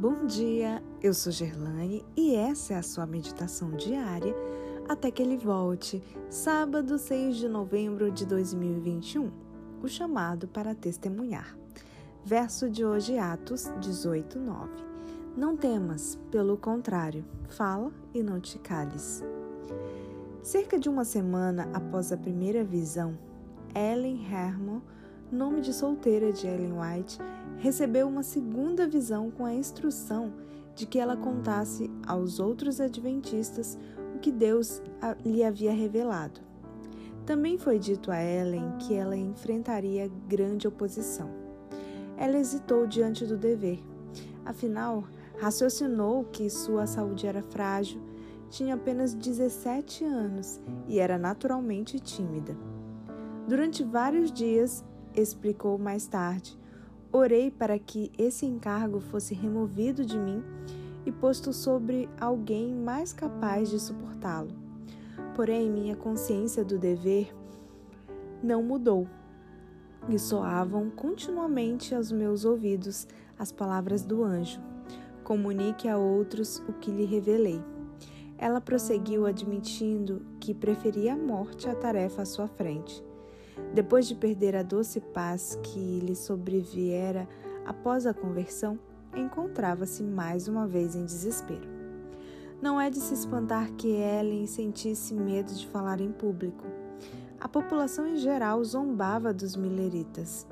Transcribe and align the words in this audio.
Bom 0.00 0.24
dia, 0.24 0.82
eu 1.02 1.12
sou 1.12 1.30
Gerlane 1.30 2.02
e 2.16 2.34
essa 2.34 2.72
é 2.72 2.76
a 2.78 2.82
sua 2.82 3.04
meditação 3.04 3.72
diária 3.72 4.34
até 4.88 5.10
que 5.10 5.22
ele 5.22 5.36
volte, 5.36 6.02
sábado 6.30 6.96
6 6.96 7.36
de 7.36 7.46
novembro 7.46 8.10
de 8.10 8.24
2021, 8.24 9.30
o 9.82 9.86
chamado 9.86 10.48
para 10.48 10.74
testemunhar. 10.74 11.54
Verso 12.24 12.70
de 12.70 12.82
hoje, 12.82 13.18
Atos 13.18 13.70
18, 13.78 14.38
9. 14.38 14.70
Não 15.36 15.54
temas, 15.54 16.18
pelo 16.30 16.56
contrário, 16.56 17.22
fala 17.50 17.92
e 18.14 18.22
não 18.22 18.40
te 18.40 18.58
cales. 18.58 19.22
Cerca 20.42 20.78
de 20.78 20.88
uma 20.88 21.04
semana 21.04 21.68
após 21.74 22.10
a 22.10 22.16
primeira 22.16 22.64
visão, 22.64 23.18
Ellen 23.74 24.24
Herman, 24.24 24.80
nome 25.30 25.60
de 25.60 25.72
solteira 25.72 26.32
de 26.32 26.46
Ellen 26.46 26.74
White, 26.78 27.18
recebeu 27.58 28.08
uma 28.08 28.22
segunda 28.22 28.86
visão 28.86 29.30
com 29.30 29.44
a 29.44 29.54
instrução 29.54 30.32
de 30.74 30.86
que 30.86 30.98
ela 30.98 31.16
contasse 31.16 31.90
aos 32.06 32.40
outros 32.40 32.80
adventistas 32.80 33.78
o 34.14 34.18
que 34.18 34.32
Deus 34.32 34.82
lhe 35.24 35.44
havia 35.44 35.72
revelado. 35.72 36.40
Também 37.26 37.58
foi 37.58 37.78
dito 37.78 38.10
a 38.10 38.22
Ellen 38.22 38.72
que 38.78 38.94
ela 38.94 39.16
enfrentaria 39.16 40.10
grande 40.26 40.66
oposição. 40.66 41.30
Ela 42.16 42.38
hesitou 42.38 42.86
diante 42.86 43.24
do 43.24 43.36
dever. 43.36 43.78
Afinal, 44.44 45.04
raciocinou 45.38 46.24
que 46.24 46.50
sua 46.50 46.86
saúde 46.86 47.26
era 47.26 47.42
frágil, 47.42 48.00
tinha 48.50 48.74
apenas 48.74 49.14
17 49.14 50.04
anos 50.04 50.60
e 50.88 50.98
era 50.98 51.16
naturalmente 51.16 52.00
tímida. 52.00 52.56
Durante 53.46 53.84
vários 53.84 54.32
dias, 54.32 54.84
explicou 55.14 55.78
mais 55.78 56.06
tarde, 56.06 56.58
Orei 57.12 57.50
para 57.50 57.76
que 57.76 58.12
esse 58.16 58.46
encargo 58.46 59.00
fosse 59.00 59.34
removido 59.34 60.06
de 60.06 60.16
mim 60.16 60.44
e 61.04 61.10
posto 61.10 61.52
sobre 61.52 62.08
alguém 62.20 62.72
mais 62.72 63.12
capaz 63.12 63.68
de 63.68 63.80
suportá-lo. 63.80 64.50
Porém, 65.34 65.68
minha 65.68 65.96
consciência 65.96 66.64
do 66.64 66.78
dever 66.78 67.34
não 68.40 68.62
mudou 68.62 69.08
e 70.08 70.18
soavam 70.20 70.88
continuamente 70.88 71.96
aos 71.96 72.12
meus 72.12 72.44
ouvidos 72.44 73.08
as 73.36 73.50
palavras 73.50 74.04
do 74.04 74.22
anjo: 74.22 74.60
Comunique 75.24 75.88
a 75.88 75.98
outros 75.98 76.62
o 76.68 76.72
que 76.74 76.92
lhe 76.92 77.04
revelei. 77.04 77.60
Ela 78.38 78.60
prosseguiu 78.60 79.26
admitindo 79.26 80.24
que 80.38 80.54
preferia 80.54 81.14
a 81.14 81.16
morte 81.16 81.68
à 81.68 81.74
tarefa 81.74 82.22
à 82.22 82.24
sua 82.24 82.46
frente. 82.46 83.09
Depois 83.74 84.06
de 84.06 84.14
perder 84.14 84.56
a 84.56 84.62
doce 84.62 85.00
paz 85.00 85.58
que 85.62 86.00
lhe 86.00 86.16
sobreviera 86.16 87.28
após 87.64 88.06
a 88.06 88.14
conversão, 88.14 88.78
encontrava-se 89.14 90.02
mais 90.02 90.48
uma 90.48 90.66
vez 90.66 90.94
em 90.94 91.04
desespero. 91.04 91.68
Não 92.60 92.80
é 92.80 92.90
de 92.90 92.98
se 92.98 93.14
espantar 93.14 93.72
que 93.72 93.88
Ellen 93.88 94.46
sentisse 94.46 95.14
medo 95.14 95.54
de 95.54 95.66
falar 95.68 96.00
em 96.00 96.12
público. 96.12 96.66
A 97.40 97.48
população 97.48 98.06
em 98.06 98.16
geral 98.16 98.62
zombava 98.62 99.32
dos 99.32 99.56
mileritas. 99.56 100.46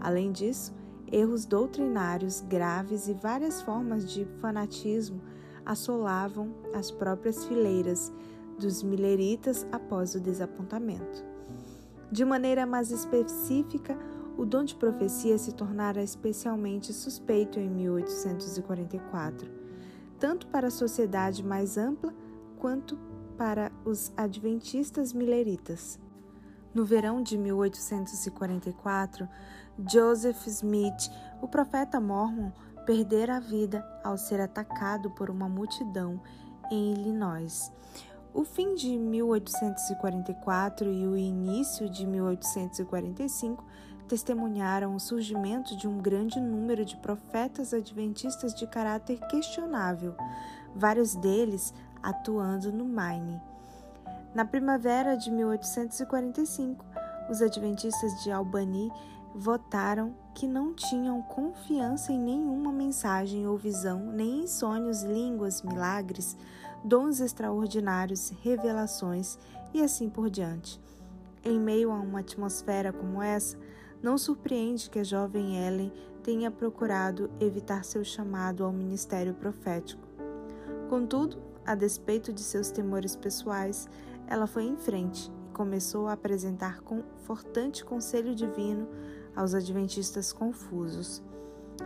Além 0.00 0.30
disso, 0.30 0.74
erros 1.10 1.46
doutrinários 1.46 2.42
graves 2.42 3.08
e 3.08 3.14
várias 3.14 3.62
formas 3.62 4.10
de 4.12 4.26
fanatismo 4.40 5.22
assolavam 5.64 6.50
as 6.74 6.90
próprias 6.90 7.44
fileiras 7.46 8.12
dos 8.58 8.82
mileritas 8.82 9.66
após 9.72 10.14
o 10.14 10.20
desapontamento. 10.20 11.27
De 12.10 12.24
maneira 12.24 12.64
mais 12.64 12.90
específica, 12.90 13.96
o 14.36 14.46
dom 14.46 14.64
de 14.64 14.74
profecia 14.74 15.36
se 15.36 15.52
tornara 15.52 16.02
especialmente 16.02 16.92
suspeito 16.92 17.58
em 17.58 17.68
1844, 17.68 19.50
tanto 20.18 20.46
para 20.46 20.68
a 20.68 20.70
sociedade 20.70 21.44
mais 21.44 21.76
ampla 21.76 22.14
quanto 22.58 22.96
para 23.36 23.70
os 23.84 24.12
adventistas 24.16 25.12
mileritas. 25.12 25.98
No 26.74 26.84
verão 26.84 27.22
de 27.22 27.36
1844, 27.36 29.28
Joseph 29.90 30.46
Smith, 30.46 31.10
o 31.42 31.48
profeta 31.48 32.00
mormon, 32.00 32.50
perdera 32.86 33.36
a 33.36 33.40
vida 33.40 33.84
ao 34.02 34.16
ser 34.16 34.40
atacado 34.40 35.10
por 35.10 35.28
uma 35.28 35.48
multidão 35.48 36.20
em 36.70 36.92
Illinois. 36.92 37.70
O 38.38 38.44
fim 38.44 38.76
de 38.76 38.96
1844 38.96 40.92
e 40.92 41.08
o 41.08 41.16
início 41.16 41.90
de 41.90 42.06
1845 42.06 43.64
testemunharam 44.06 44.94
o 44.94 45.00
surgimento 45.00 45.76
de 45.76 45.88
um 45.88 45.98
grande 45.98 46.38
número 46.38 46.84
de 46.84 46.96
profetas 46.98 47.74
adventistas 47.74 48.54
de 48.54 48.64
caráter 48.64 49.18
questionável, 49.26 50.14
vários 50.72 51.16
deles 51.16 51.74
atuando 52.00 52.70
no 52.70 52.84
Maine. 52.84 53.42
Na 54.32 54.44
primavera 54.44 55.16
de 55.16 55.32
1845, 55.32 56.84
os 57.28 57.42
adventistas 57.42 58.22
de 58.22 58.30
Albany 58.30 58.88
votaram 59.34 60.14
que 60.34 60.46
não 60.46 60.72
tinham 60.72 61.22
confiança 61.22 62.12
em 62.12 62.18
nenhuma 62.18 62.72
mensagem 62.72 63.46
ou 63.46 63.56
visão, 63.56 64.12
nem 64.12 64.42
em 64.42 64.46
sonhos, 64.46 65.02
línguas, 65.02 65.62
milagres, 65.62 66.36
dons 66.84 67.20
extraordinários, 67.20 68.32
revelações 68.42 69.38
e 69.74 69.82
assim 69.82 70.08
por 70.08 70.30
diante. 70.30 70.80
Em 71.44 71.58
meio 71.58 71.90
a 71.90 71.94
uma 71.94 72.20
atmosfera 72.20 72.92
como 72.92 73.22
essa, 73.22 73.56
não 74.02 74.16
surpreende 74.16 74.90
que 74.90 74.98
a 74.98 75.04
jovem 75.04 75.56
Ellen 75.56 75.92
tenha 76.22 76.50
procurado 76.50 77.30
evitar 77.40 77.84
seu 77.84 78.04
chamado 78.04 78.64
ao 78.64 78.72
ministério 78.72 79.34
profético. 79.34 80.06
Contudo, 80.88 81.38
a 81.66 81.74
despeito 81.74 82.32
de 82.32 82.40
seus 82.40 82.70
temores 82.70 83.14
pessoais, 83.16 83.88
ela 84.26 84.46
foi 84.46 84.64
em 84.64 84.76
frente 84.76 85.30
e 85.46 85.52
começou 85.52 86.06
a 86.06 86.12
apresentar 86.12 86.80
confortante 86.80 87.84
conselho 87.84 88.34
divino 88.34 88.88
aos 89.38 89.54
adventistas 89.54 90.32
confusos. 90.32 91.22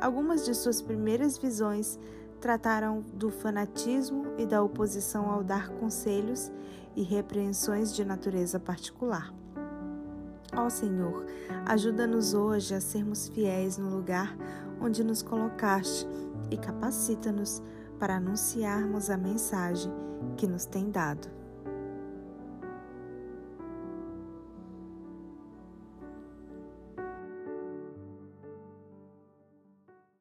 Algumas 0.00 0.44
de 0.44 0.52
suas 0.52 0.82
primeiras 0.82 1.38
visões 1.38 1.96
trataram 2.40 3.04
do 3.14 3.30
fanatismo 3.30 4.26
e 4.36 4.44
da 4.44 4.60
oposição 4.60 5.30
ao 5.30 5.44
dar 5.44 5.68
conselhos 5.68 6.50
e 6.96 7.02
repreensões 7.02 7.94
de 7.94 8.04
natureza 8.04 8.58
particular. 8.58 9.32
Ó 10.56 10.68
Senhor, 10.68 11.24
ajuda-nos 11.64 12.34
hoje 12.34 12.74
a 12.74 12.80
sermos 12.80 13.28
fiéis 13.28 13.78
no 13.78 13.90
lugar 13.90 14.36
onde 14.80 15.04
nos 15.04 15.22
colocaste 15.22 16.04
e 16.50 16.56
capacita-nos 16.56 17.62
para 17.98 18.16
anunciarmos 18.16 19.08
a 19.08 19.16
mensagem 19.16 19.92
que 20.36 20.48
nos 20.48 20.66
tem 20.66 20.90
dado. 20.90 21.28